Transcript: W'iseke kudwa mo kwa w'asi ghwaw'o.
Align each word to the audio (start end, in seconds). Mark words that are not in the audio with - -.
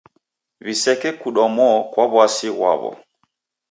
W'iseke 0.65 1.09
kudwa 1.21 1.45
mo 1.55 1.67
kwa 1.91 2.03
w'asi 2.13 2.47
ghwaw'o. 2.55 2.91